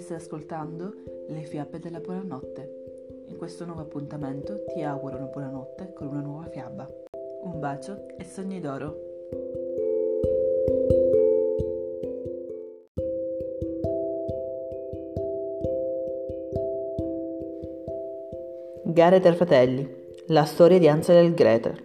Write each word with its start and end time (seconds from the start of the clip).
stai 0.00 0.16
ascoltando 0.16 0.92
Le 1.28 1.42
fiabe 1.42 1.78
della 1.78 2.00
buonanotte. 2.00 3.26
In 3.28 3.36
questo 3.36 3.64
nuovo 3.64 3.82
appuntamento 3.82 4.64
ti 4.64 4.82
auguro 4.82 5.14
una 5.14 5.26
buonanotte 5.26 5.92
con 5.92 6.08
una 6.08 6.20
nuova 6.20 6.48
fiaba. 6.48 6.90
Un 7.44 7.60
bacio 7.60 8.08
e 8.16 8.24
sogni 8.24 8.58
d'oro. 8.58 9.06
Gare 18.86 19.20
tra 19.20 19.34
fratelli, 19.34 19.88
la 20.26 20.44
storia 20.44 20.80
di 20.80 20.88
Ansel 20.88 21.26
e 21.26 21.34
Gretel, 21.34 21.84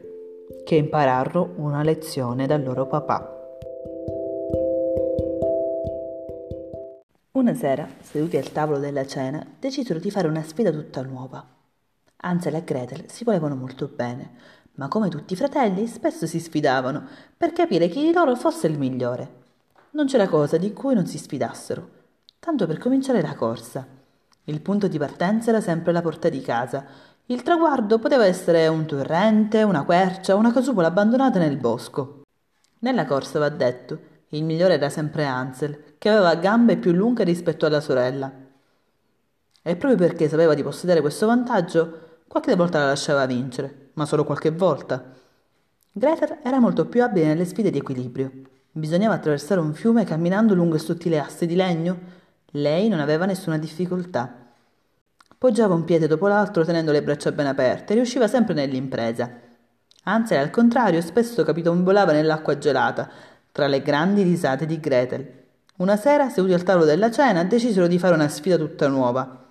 che 0.63 0.73
impararono 0.73 1.53
una 1.57 1.83
lezione 1.83 2.47
dal 2.47 2.63
loro 2.63 2.87
papà. 2.87 3.32
Una 7.43 7.55
sera, 7.55 7.85
seduti 7.99 8.37
al 8.37 8.53
tavolo 8.53 8.79
della 8.79 9.05
cena, 9.05 9.45
decisero 9.59 9.99
di 9.99 10.09
fare 10.09 10.29
una 10.29 10.43
sfida 10.43 10.71
tutta 10.71 11.01
nuova. 11.01 11.45
Ansel 12.15 12.55
e 12.55 12.63
Gretel 12.63 13.11
si 13.11 13.25
volevano 13.25 13.57
molto 13.57 13.91
bene, 13.93 14.31
ma 14.75 14.87
come 14.87 15.09
tutti 15.09 15.33
i 15.33 15.35
fratelli 15.35 15.85
spesso 15.87 16.25
si 16.25 16.39
sfidavano 16.39 17.05
per 17.35 17.51
capire 17.51 17.89
chi 17.89 18.01
di 18.01 18.13
loro 18.13 18.37
fosse 18.37 18.67
il 18.67 18.79
migliore. 18.79 19.41
Non 19.89 20.05
c'era 20.05 20.29
cosa 20.29 20.55
di 20.55 20.71
cui 20.71 20.93
non 20.93 21.05
si 21.05 21.17
sfidassero, 21.17 21.89
tanto 22.39 22.65
per 22.65 22.77
cominciare 22.77 23.21
la 23.21 23.35
corsa. 23.35 23.85
Il 24.45 24.61
punto 24.61 24.87
di 24.87 24.97
partenza 24.97 25.49
era 25.49 25.59
sempre 25.59 25.91
la 25.91 26.01
porta 26.01 26.29
di 26.29 26.39
casa. 26.39 26.85
Il 27.25 27.43
traguardo 27.43 27.99
poteva 27.99 28.25
essere 28.25 28.69
un 28.69 28.85
torrente, 28.85 29.63
una 29.63 29.83
quercia, 29.83 30.35
una 30.35 30.53
casupola 30.53 30.87
abbandonata 30.87 31.39
nel 31.39 31.57
bosco. 31.57 32.21
Nella 32.79 33.05
corsa, 33.05 33.37
va 33.37 33.49
detto, 33.49 34.11
il 34.33 34.43
migliore 34.43 34.75
era 34.75 34.89
sempre 34.89 35.25
Ansel, 35.25 35.95
che 35.97 36.09
aveva 36.09 36.35
gambe 36.35 36.77
più 36.77 36.91
lunghe 36.91 37.23
rispetto 37.23 37.65
alla 37.65 37.79
sorella. 37.79 38.31
E 39.61 39.75
proprio 39.75 40.07
perché 40.07 40.27
sapeva 40.27 40.55
di 40.55 40.63
possedere 40.63 41.01
questo 41.01 41.27
vantaggio, 41.27 42.21
qualche 42.27 42.55
volta 42.55 42.79
la 42.79 42.87
lasciava 42.87 43.25
vincere, 43.25 43.91
ma 43.93 44.05
solo 44.05 44.23
qualche 44.23 44.49
volta. 44.51 45.11
Gretel 45.91 46.39
era 46.41 46.59
molto 46.59 46.87
più 46.87 47.03
abile 47.03 47.27
nelle 47.27 47.45
sfide 47.45 47.69
di 47.69 47.77
equilibrio. 47.77 48.31
Bisognava 48.71 49.13
attraversare 49.13 49.61
un 49.61 49.75
fiume 49.75 50.03
camminando 50.03 50.55
lungo 50.55 50.79
sottili 50.79 51.19
assi 51.19 51.45
di 51.45 51.55
legno. 51.55 51.99
Lei 52.53 52.87
non 52.87 52.99
aveva 52.99 53.25
nessuna 53.25 53.59
difficoltà. 53.59 54.35
Poggiava 55.37 55.75
un 55.75 55.83
piede 55.83 56.07
dopo 56.07 56.27
l'altro 56.27 56.65
tenendo 56.65 56.91
le 56.91 57.03
braccia 57.03 57.31
ben 57.31 57.45
aperte 57.45 57.93
e 57.93 57.97
riusciva 57.97 58.27
sempre 58.27 58.55
nell'impresa. 58.55 59.29
Ansel, 60.05 60.39
al 60.39 60.49
contrario, 60.49 60.99
spesso 61.01 61.43
capitombolava 61.43 62.11
nell'acqua 62.11 62.57
gelata, 62.57 63.09
tra 63.53 63.67
le 63.67 63.83
grandi 63.83 64.23
risate 64.23 64.65
di 64.65 64.79
Gretel. 64.79 65.31
Una 65.77 65.95
sera, 65.95 66.27
seduti 66.29 66.53
al 66.53 66.63
tavolo 66.63 66.85
della 66.85 67.11
cena, 67.11 67.43
decisero 67.43 67.85
di 67.85 67.99
fare 67.99 68.15
una 68.15 68.27
sfida 68.27 68.57
tutta 68.57 68.87
nuova. 68.87 69.45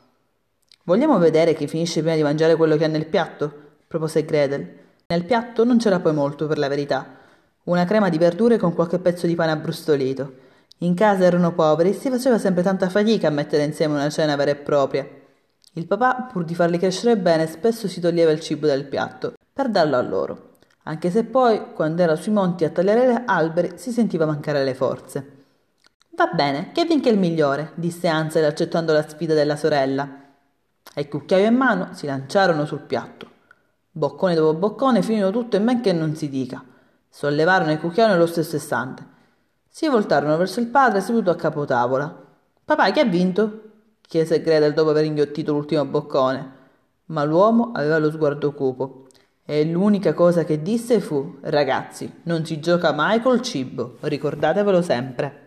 Vogliamo 0.83 1.19
vedere 1.19 1.55
chi 1.55 1.69
finisce 1.69 2.01
prima 2.01 2.17
di 2.17 2.25
mangiare 2.25 2.57
quello 2.57 2.77
che 2.77 2.85
ha 2.85 2.89
nel 2.89 3.07
piatto? 3.07 3.77
propose 3.87 4.25
Gretel. 4.25 4.69
Nel 5.07 5.25
piatto 5.25 5.63
non 5.63 5.79
c'era 5.79 6.01
poi 6.01 6.15
molto, 6.15 6.49
per 6.49 6.59
la 6.59 6.67
verità. 6.67 7.17
Una 7.65 7.85
crema 7.85 8.09
di 8.09 8.19
verdure 8.19 8.59
con 8.59 8.75
qualche 8.75 8.99
pezzo 8.99 9.29
di 9.29 9.37
pane 9.37 9.53
abbrustolito. 9.53 10.33
In 10.79 10.95
casa 10.95 11.23
erano 11.23 11.53
poveri 11.53 11.91
e 11.91 11.95
si 11.95 12.11
faceva 12.11 12.39
sempre 12.39 12.65
tanta 12.65 12.89
fatica 12.89 13.29
a 13.29 13.31
mettere 13.31 13.63
insieme 13.63 13.95
una 13.95 14.11
cena 14.11 14.35
vera 14.35 14.51
e 14.51 14.57
propria. 14.57 15.09
Il 15.75 15.87
papà, 15.87 16.29
pur 16.33 16.45
di 16.45 16.57
farli 16.57 16.77
crescere 16.77 17.17
bene, 17.17 17.47
spesso 17.47 17.87
si 17.87 18.01
toglieva 18.01 18.33
il 18.33 18.41
cibo 18.41 18.67
dal 18.67 18.83
piatto, 18.83 19.35
per 19.53 19.69
darlo 19.69 19.97
a 19.97 20.03
loro 20.03 20.51
anche 20.85 21.11
se 21.11 21.25
poi, 21.25 21.73
quando 21.75 22.03
era 22.03 22.17
sui 22.17 22.33
monti 22.33 22.65
a 22.65 22.71
tagliare 22.71 23.23
alberi, 23.25 23.73
si 23.77 23.93
sentiva 23.93 24.27
mancare 24.27 24.65
le 24.65 24.75
forze. 24.75 25.45
Va 26.11 26.27
bene, 26.27 26.73
che 26.73 26.85
vinca 26.85 27.09
il 27.09 27.19
migliore, 27.19 27.73
disse 27.77 28.09
Ansel 28.09 28.45
accettando 28.45 28.93
la 28.93 29.07
sfida 29.07 29.33
della 29.33 29.55
sorella. 29.55 30.09
E 30.95 31.09
cucchiaio 31.09 31.47
in 31.47 31.55
mano 31.55 31.91
si 31.93 32.07
lanciarono 32.07 32.67
sul 32.67 32.81
piatto. 32.81 33.31
Boccone 33.93 34.35
dopo 34.35 34.59
boccone 34.59 35.03
finirono 35.03 35.31
tutto 35.31 35.57
in 35.57 35.63
men 35.63 35.81
che 35.81 35.93
non 35.93 36.17
si 36.17 36.29
dica. 36.29 36.63
Sollevarono 37.09 37.71
il 37.71 37.79
cucchiaio 37.79 38.13
nello 38.13 38.27
stesso 38.27 38.57
istante. 38.57 39.07
Si 39.69 39.87
voltarono 39.87 40.37
verso 40.37 40.59
il 40.59 40.67
padre 40.67 41.01
seduto 41.01 41.31
a 41.31 41.37
capotavola. 41.37 42.25
Papà, 42.65 42.91
chi 42.91 42.99
ha 42.99 43.05
vinto? 43.05 43.61
chiese 44.01 44.43
Gretel 44.43 44.75
dopo 44.75 44.91
aver 44.91 45.05
inghiottito 45.05 45.53
l'ultimo 45.53 45.85
boccone. 45.85 46.61
Ma 47.07 47.23
l'uomo 47.23 47.71
aveva 47.73 47.99
lo 47.99 48.11
sguardo 48.11 48.53
cupo 48.53 49.02
e 49.45 49.65
l'unica 49.65 50.15
cosa 50.15 50.45
che 50.45 50.63
disse 50.63 51.01
fu: 51.01 51.39
Ragazzi, 51.43 52.21
non 52.25 52.45
si 52.45 52.61
gioca 52.61 52.93
mai 52.93 53.21
col 53.21 53.43
cibo, 53.43 53.97
ricordatevelo 54.01 54.83
sempre. 54.83 55.42